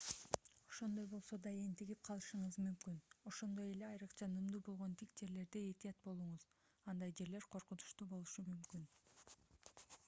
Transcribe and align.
ошондой 0.69 1.03
болсо 1.09 1.37
да 1.47 1.51
энтигип 1.65 1.99
калышыңыз 2.09 2.57
мүмкүн 2.67 2.95
ошондой 3.33 3.69
эле 3.75 3.85
айрыкча 3.89 4.29
нымдуу 4.37 4.63
болгон 4.69 4.97
тик 5.03 5.13
жерлерде 5.23 5.63
этият 5.67 6.01
болуңуз 6.09 6.49
андай 6.95 7.15
жерлер 7.23 7.49
коркунучтуу 7.57 8.11
болушу 8.17 8.49
мүмкүн 8.51 8.89